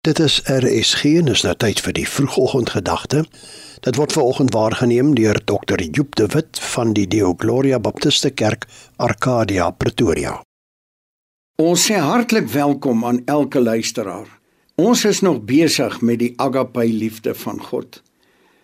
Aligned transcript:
Dit 0.00 0.18
is 0.18 0.40
RSG 0.48 1.04
en 1.20 1.26
is 1.28 1.42
nou 1.44 1.52
tyd 1.60 1.80
vir 1.84 1.92
die 1.92 2.06
vroegoggendgedagte. 2.08 3.18
Dit 3.84 3.98
word 4.00 4.14
veraloggend 4.16 4.54
waargeneem 4.56 5.10
deur 5.12 5.36
Dr. 5.44 5.82
Joep 5.82 6.14
de 6.16 6.24
Wit 6.32 6.60
van 6.72 6.94
die 6.96 7.04
Deo 7.04 7.34
Gloria 7.36 7.76
Baptiste 7.78 8.30
Kerk, 8.32 8.64
Arcadia, 8.96 9.66
Pretoria. 9.76 10.38
Ons 11.60 11.84
sê 11.90 11.98
hartlik 12.00 12.48
welkom 12.48 13.04
aan 13.04 13.20
elke 13.28 13.60
luisteraar. 13.60 14.24
Ons 14.80 15.04
is 15.04 15.20
nog 15.20 15.42
besig 15.44 16.00
met 16.00 16.22
die 16.24 16.32
agape 16.40 16.86
liefde 16.88 17.36
van 17.42 17.60
God. 17.60 18.00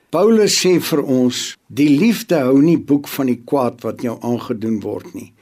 Paulus 0.09 0.57
sê 0.57 0.79
vir 0.81 1.05
ons, 1.05 1.43
die 1.69 1.91
liefde 1.99 2.41
hou 2.47 2.63
nie 2.65 2.79
boek 2.81 3.13
van 3.13 3.29
die 3.29 3.43
kwaad 3.45 3.85
wat 3.85 4.01
jou 4.01 4.17
aangedoen 4.25 4.81
word 4.81 5.13
nie. 5.13 5.35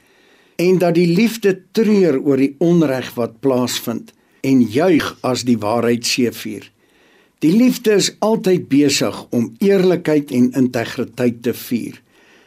En 0.59 0.75
dat 0.83 0.99
die 0.99 1.07
liefde 1.07 1.55
treur 1.71 2.19
oor 2.19 2.43
die 2.43 2.51
onreg 2.59 3.15
wat 3.15 3.39
plaasvind 3.39 4.11
en 4.45 4.61
juig 4.61 5.11
as 5.25 5.43
die 5.47 5.57
waarheid 5.61 6.05
seëvier. 6.05 6.69
Die 7.43 7.53
liefde 7.53 7.97
is 7.99 8.13
altyd 8.25 8.67
besig 8.71 9.17
om 9.35 9.51
eerlikheid 9.59 10.31
en 10.33 10.51
integriteit 10.55 11.41
te 11.43 11.53
vier. 11.53 11.97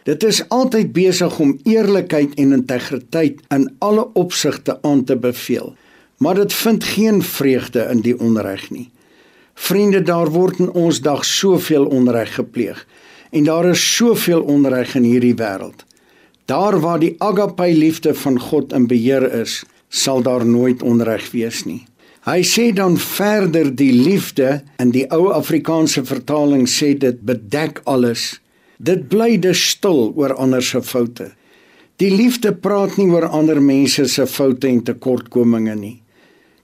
Dit 0.08 0.24
is 0.24 0.40
altyd 0.48 0.92
besig 0.96 1.38
om 1.42 1.58
eerlikheid 1.68 2.38
en 2.40 2.54
integriteit 2.56 3.42
in 3.54 3.66
alle 3.84 4.06
opsigte 4.16 4.78
aan 4.82 5.04
te 5.04 5.16
beveel, 5.16 5.74
maar 6.18 6.34
dit 6.34 6.52
vind 6.52 6.84
geen 6.84 7.22
vreugde 7.22 7.84
in 7.92 8.00
die 8.06 8.16
onreg 8.16 8.70
nie. 8.70 8.88
Vriende, 9.54 10.00
daar 10.02 10.30
word 10.30 10.62
in 10.62 10.70
ons 10.70 11.02
dag 11.04 11.24
soveel 11.26 11.86
onreg 11.86 12.34
gepleeg 12.38 12.86
en 13.30 13.44
daar 13.44 13.66
is 13.68 13.82
soveel 13.96 14.40
onreg 14.40 14.94
in 14.96 15.04
hierdie 15.04 15.36
wêreld. 15.36 15.84
Daar 16.48 16.78
waar 16.80 16.98
die 17.02 17.14
agape 17.20 17.68
liefde 17.76 18.14
van 18.14 18.40
God 18.40 18.72
in 18.72 18.86
beheer 18.88 19.26
is, 19.42 19.60
sal 19.88 20.22
daar 20.22 20.46
nooit 20.46 20.82
onreg 20.82 21.30
wees 21.32 21.64
nie. 21.64 21.84
Hy 22.28 22.42
sê 22.44 22.68
dan 22.76 22.98
verder 23.00 23.70
die 23.72 23.92
liefde 23.94 24.60
in 24.82 24.90
die 24.92 25.06
ou 25.14 25.30
Afrikaanse 25.32 26.02
vertaling 26.04 26.66
sê 26.68 26.92
dit 26.98 27.20
bedek 27.24 27.80
alles. 27.88 28.34
Dit 28.76 29.08
bly 29.08 29.38
dus 29.40 29.62
stil 29.70 30.12
oor 30.12 30.34
ander 30.36 30.62
se 30.62 30.82
foute. 30.84 31.30
Die 31.98 32.10
liefde 32.12 32.52
praat 32.52 32.98
nie 32.98 33.08
oor 33.10 33.30
ander 33.34 33.62
mense 33.64 34.04
se 34.12 34.26
foute 34.28 34.68
en 34.68 34.82
tekortkominge 34.84 35.74
nie. 35.78 35.96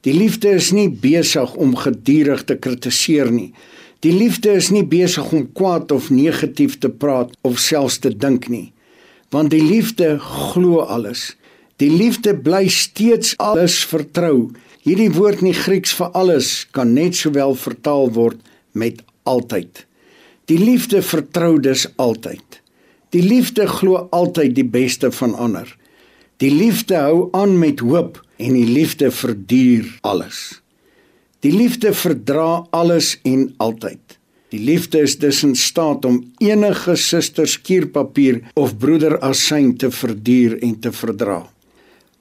Die 0.04 0.12
liefde 0.12 0.52
is 0.58 0.68
nie 0.76 0.90
besig 0.90 1.54
om 1.56 1.72
gedurig 1.80 2.44
te 2.44 2.58
kritiseer 2.60 3.32
nie. 3.32 3.54
Die 4.04 4.12
liefde 4.12 4.52
is 4.52 4.68
nie 4.68 4.84
besig 4.84 5.30
om 5.32 5.46
kwaad 5.56 5.94
of 5.96 6.10
negatief 6.12 6.76
te 6.78 6.90
praat 6.92 7.32
of 7.40 7.56
selfs 7.58 7.96
te 8.04 8.12
dink 8.12 8.50
nie. 8.52 8.74
Want 9.32 9.54
die 9.54 9.64
liefde 9.64 10.18
glo 10.20 10.84
alles. 10.84 11.32
Die 11.82 11.90
liefde 11.90 12.36
bly 12.38 12.68
steeds 12.70 13.34
alles 13.42 13.80
vertrou. 13.90 14.52
Hierdie 14.86 15.10
woord 15.16 15.40
in 15.42 15.50
die 15.50 15.58
Grieks 15.58 15.94
vir 15.98 16.12
alles 16.14 16.68
kan 16.76 16.92
net 16.94 17.16
sowel 17.18 17.56
vertaal 17.58 18.12
word 18.14 18.38
met 18.78 19.00
altyd. 19.26 19.82
Die 20.46 20.58
liefde 20.60 21.00
vertrou 21.02 21.56
dus 21.58 21.88
altyd. 21.96 22.60
Die 23.10 23.22
liefde 23.24 23.66
glo 23.66 24.04
altyd 24.14 24.54
die 24.54 24.66
beste 24.66 25.10
van 25.14 25.34
ander. 25.34 25.66
Die 26.42 26.52
liefde 26.52 26.98
hou 27.00 27.28
aan 27.34 27.56
met 27.58 27.82
hoop 27.82 28.20
en 28.36 28.54
die 28.54 28.68
liefde 28.68 29.10
verduur 29.14 29.88
alles. 30.06 30.60
Die 31.42 31.52
liefde 31.54 31.92
verdra 31.94 32.66
alles 32.70 33.16
en 33.26 33.48
altyd. 33.62 34.18
Die 34.54 34.62
liefde 34.62 35.00
is 35.02 35.16
dus 35.18 35.42
in 35.42 35.56
staat 35.58 36.04
om 36.06 36.20
enige 36.38 36.94
suster 36.96 37.48
skuurpapier 37.50 38.44
of 38.54 38.76
broeder 38.78 39.18
asyn 39.26 39.72
te 39.78 39.90
verduur 39.90 40.60
en 40.62 40.78
te 40.80 40.92
verdra. 40.94 41.40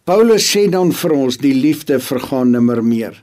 Paulus 0.03 0.43
sê 0.51 0.65
dan 0.67 0.89
vir 0.91 1.13
ons 1.15 1.37
die 1.39 1.53
liefde 1.55 1.95
vergaan 2.03 2.49
nimmer 2.51 2.81
meer. 2.83 3.13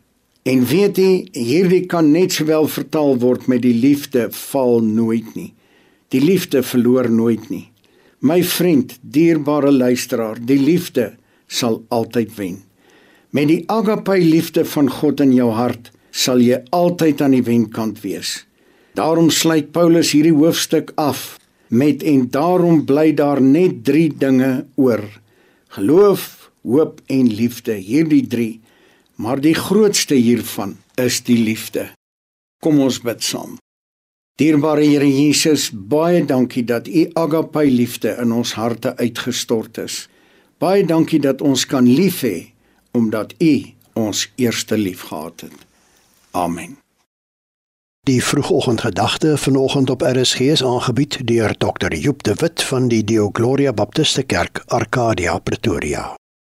En 0.48 0.62
weet 0.64 0.96
jy, 0.96 1.10
hierdie 1.36 1.82
kan 1.84 2.06
net 2.08 2.32
sowel 2.32 2.70
vertaal 2.72 3.18
word 3.20 3.50
met 3.52 3.60
die 3.66 3.74
liefde 3.76 4.30
val 4.32 4.80
nooit 4.80 5.28
nie. 5.36 5.50
Die 6.08 6.22
liefde 6.24 6.62
verloor 6.64 7.10
nooit 7.12 7.50
nie. 7.52 7.66
My 8.24 8.40
vriend, 8.40 8.96
dierbare 9.04 9.68
luisteraar, 9.68 10.40
die 10.40 10.56
liefde 10.56 11.10
sal 11.52 11.82
altyd 11.92 12.32
wen. 12.38 12.56
Met 13.36 13.52
die 13.52 13.60
agape 13.68 14.16
liefde 14.16 14.64
van 14.64 14.88
God 14.88 15.20
in 15.20 15.36
jou 15.36 15.52
hart, 15.52 15.92
sal 16.10 16.40
jy 16.40 16.62
altyd 16.72 17.20
aan 17.20 17.36
die 17.36 17.44
wenkant 17.44 18.00
wees. 18.00 18.46
Daarom 18.96 19.28
sluit 19.28 19.68
Paulus 19.76 20.16
hierdie 20.16 20.32
hoofstuk 20.32 20.96
af 20.96 21.36
met 21.68 22.00
en 22.08 22.24
daarom 22.32 22.86
bly 22.88 23.10
daar 23.12 23.44
net 23.44 23.84
3 23.84 24.16
dinge 24.16 24.52
oor: 24.80 25.04
geloof, 25.76 26.39
hoop 26.62 27.00
en 27.06 27.26
liefde, 27.26 27.72
hierdie 27.72 28.26
3. 28.26 28.60
Maar 29.20 29.40
die 29.40 29.54
grootste 29.54 30.14
hiervan 30.14 30.76
is 30.94 31.22
die 31.22 31.38
liefde. 31.38 31.90
Kom 32.60 32.80
ons 32.80 33.00
bid 33.04 33.22
saam. 33.24 33.58
Dierbare 34.40 34.84
Here 34.84 35.08
Jesus, 35.08 35.68
baie 35.72 36.22
dankie 36.24 36.64
dat 36.64 36.88
U 36.88 37.02
agape 37.12 37.66
liefde 37.68 38.14
in 38.22 38.32
ons 38.32 38.54
harte 38.56 38.94
uitgestort 38.96 39.78
is. 39.82 40.06
Baie 40.60 40.84
dankie 40.84 41.20
dat 41.20 41.42
ons 41.44 41.66
kan 41.68 41.84
lief 41.84 42.22
hê 42.24 42.52
omdat 42.96 43.34
U 43.38 43.54
ons 44.00 44.28
eerste 44.40 44.78
liefgehad 44.80 45.44
het. 45.44 45.66
Amen. 46.30 46.78
Die 48.08 48.24
vroegoggendgedagte 48.24 49.36
vanoggend 49.38 49.90
op 49.90 50.02
RSG 50.02 50.40
is 50.40 50.64
aangebied 50.64 51.20
deur 51.26 51.56
Dr. 51.56 51.92
Joep 51.94 52.22
de 52.22 52.34
Wit 52.34 52.62
van 52.62 52.88
die 52.88 53.04
Deo 53.04 53.28
Gloria 53.32 53.72
Baptiste 53.72 54.22
Kerk, 54.22 54.62
Arcadia, 54.66 55.38
Pretoria. 55.38 56.19